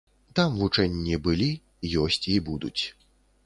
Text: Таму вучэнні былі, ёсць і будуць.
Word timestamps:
Таму 0.37 0.55
вучэнні 0.61 1.19
былі, 1.29 1.51
ёсць 2.07 2.21
і 2.35 2.41
будуць. 2.51 2.79